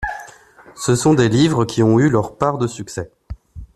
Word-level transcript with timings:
Ce 0.75 0.95
sont 0.95 1.13
des 1.13 1.29
livres 1.29 1.63
qui 1.63 1.83
ont 1.83 1.99
eu 1.99 2.09
leur 2.09 2.35
part 2.35 2.57
de 2.57 2.65
succès. 2.65 3.11